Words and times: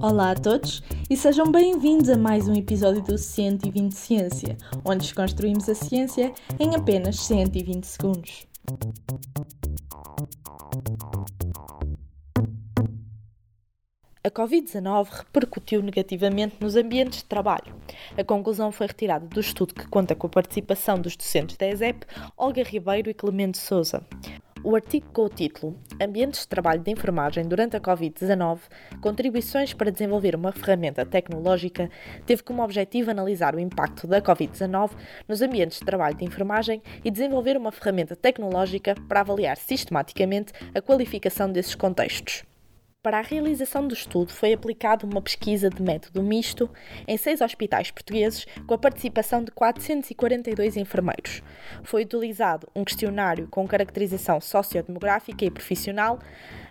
Olá 0.00 0.30
a 0.30 0.34
todos 0.34 0.80
e 1.10 1.16
sejam 1.16 1.50
bem-vindos 1.50 2.08
a 2.08 2.16
mais 2.16 2.46
um 2.46 2.54
episódio 2.54 3.02
do 3.02 3.18
120 3.18 3.92
Ciência, 3.92 4.56
onde 4.84 5.00
desconstruímos 5.00 5.68
a 5.68 5.74
ciência 5.74 6.32
em 6.60 6.76
apenas 6.76 7.18
120 7.20 7.84
segundos. 7.84 8.46
A 14.22 14.30
Covid-19 14.30 15.08
repercutiu 15.10 15.82
negativamente 15.82 16.56
nos 16.60 16.76
ambientes 16.76 17.20
de 17.20 17.24
trabalho. 17.24 17.74
A 18.16 18.22
conclusão 18.22 18.70
foi 18.70 18.86
retirada 18.86 19.26
do 19.26 19.40
estudo 19.40 19.74
que 19.74 19.88
conta 19.88 20.14
com 20.14 20.26
a 20.26 20.30
participação 20.30 21.00
dos 21.00 21.16
docentes 21.16 21.56
da 21.56 21.66
ESEP, 21.66 22.06
Olga 22.36 22.62
Ribeiro 22.62 23.08
e 23.08 23.14
Clemente 23.14 23.56
Souza. 23.56 24.06
O 24.68 24.76
artigo 24.76 25.06
com 25.14 25.22
o 25.22 25.30
título 25.30 25.78
Ambientes 25.98 26.42
de 26.42 26.48
Trabalho 26.48 26.82
de 26.82 26.90
Enfermagem 26.90 27.42
durante 27.48 27.74
a 27.74 27.80
Covid-19 27.80 28.58
Contribuições 29.00 29.72
para 29.72 29.90
desenvolver 29.90 30.34
uma 30.34 30.52
ferramenta 30.52 31.06
tecnológica 31.06 31.90
teve 32.26 32.42
como 32.42 32.62
objetivo 32.62 33.10
analisar 33.10 33.54
o 33.54 33.58
impacto 33.58 34.06
da 34.06 34.20
Covid-19 34.20 34.90
nos 35.26 35.40
ambientes 35.40 35.78
de 35.78 35.86
trabalho 35.86 36.18
de 36.18 36.26
enfermagem 36.26 36.82
e 37.02 37.10
desenvolver 37.10 37.56
uma 37.56 37.72
ferramenta 37.72 38.14
tecnológica 38.14 38.94
para 39.08 39.20
avaliar 39.20 39.56
sistematicamente 39.56 40.52
a 40.74 40.82
qualificação 40.82 41.50
desses 41.50 41.74
contextos. 41.74 42.44
Para 43.08 43.20
a 43.20 43.22
realização 43.22 43.88
do 43.88 43.94
estudo 43.94 44.30
foi 44.30 44.52
aplicada 44.52 45.06
uma 45.06 45.22
pesquisa 45.22 45.70
de 45.70 45.82
método 45.82 46.22
misto 46.22 46.68
em 47.06 47.16
seis 47.16 47.40
hospitais 47.40 47.90
portugueses 47.90 48.46
com 48.66 48.74
a 48.74 48.78
participação 48.78 49.42
de 49.42 49.50
442 49.50 50.76
enfermeiros. 50.76 51.42
Foi 51.82 52.02
utilizado 52.02 52.68
um 52.76 52.84
questionário 52.84 53.48
com 53.48 53.66
caracterização 53.66 54.42
sociodemográfica 54.42 55.42
e 55.42 55.50
profissional, 55.50 56.18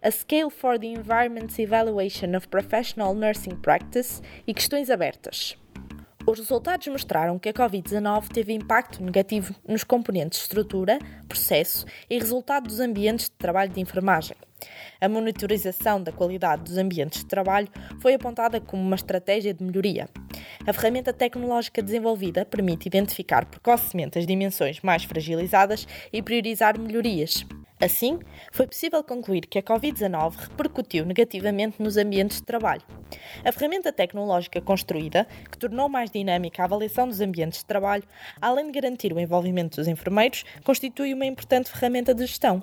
a 0.00 0.10
Scale 0.10 0.48
for 0.48 0.78
the 0.78 0.86
Environment's 0.86 1.58
Evaluation 1.58 2.34
of 2.34 2.48
Professional 2.48 3.14
Nursing 3.14 3.56
Practice 3.56 4.22
e 4.46 4.54
questões 4.54 4.88
abertas. 4.88 5.58
Os 6.24 6.38
resultados 6.38 6.86
mostraram 6.86 7.36
que 7.36 7.48
a 7.48 7.52
Covid-19 7.52 8.28
teve 8.28 8.52
impacto 8.52 9.02
negativo 9.02 9.54
nos 9.66 9.82
componentes 9.82 10.40
estrutura, 10.40 11.00
processo 11.26 11.84
e 12.08 12.16
resultado 12.16 12.68
dos 12.68 12.78
ambientes 12.78 13.26
de 13.26 13.32
trabalho 13.32 13.72
de 13.72 13.80
enfermagem. 13.80 14.36
A 15.00 15.08
monitorização 15.08 16.00
da 16.00 16.12
qualidade 16.12 16.62
dos 16.62 16.78
ambientes 16.78 17.20
de 17.20 17.26
trabalho 17.26 17.68
foi 18.00 18.14
apontada 18.14 18.60
como 18.60 18.80
uma 18.80 18.94
estratégia 18.94 19.52
de 19.52 19.64
melhoria. 19.64 20.08
A 20.64 20.72
ferramenta 20.72 21.12
tecnológica 21.12 21.82
desenvolvida 21.82 22.44
permite 22.44 22.86
identificar 22.86 23.44
precocemente 23.44 24.16
as 24.16 24.24
dimensões 24.24 24.80
mais 24.80 25.02
fragilizadas 25.02 25.88
e 26.12 26.22
priorizar 26.22 26.78
melhorias. 26.78 27.44
Assim, 27.82 28.20
foi 28.52 28.64
possível 28.68 29.02
concluir 29.02 29.40
que 29.40 29.58
a 29.58 29.62
Covid-19 29.62 30.36
repercutiu 30.36 31.04
negativamente 31.04 31.82
nos 31.82 31.96
ambientes 31.96 32.36
de 32.36 32.44
trabalho. 32.44 32.82
A 33.44 33.50
ferramenta 33.50 33.92
tecnológica 33.92 34.60
construída, 34.60 35.26
que 35.50 35.58
tornou 35.58 35.88
mais 35.88 36.08
dinâmica 36.08 36.62
a 36.62 36.66
avaliação 36.66 37.08
dos 37.08 37.20
ambientes 37.20 37.58
de 37.58 37.64
trabalho, 37.64 38.04
além 38.40 38.66
de 38.66 38.80
garantir 38.80 39.12
o 39.12 39.18
envolvimento 39.18 39.78
dos 39.78 39.88
enfermeiros, 39.88 40.44
constitui 40.62 41.12
uma 41.12 41.26
importante 41.26 41.72
ferramenta 41.72 42.14
de 42.14 42.24
gestão. 42.24 42.62